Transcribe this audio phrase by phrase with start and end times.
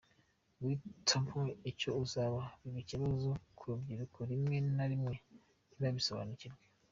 [0.59, 1.39] Guhitamo
[1.71, 5.13] icyo uzaba biba ikibazo ku rubyiruko rimwe na rimwe
[5.69, 6.61] ntibabisobanukirwe”.